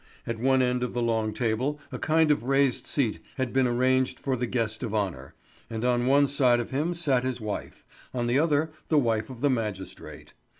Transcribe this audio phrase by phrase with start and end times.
[0.25, 4.19] At one end of the long table a kind of raised seat had been arranged
[4.19, 5.35] for the guest of honour;
[5.69, 9.41] and on one side of him sat his wife, on the other the wife of
[9.41, 10.33] the magistrate.